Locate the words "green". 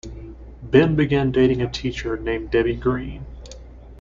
2.75-3.23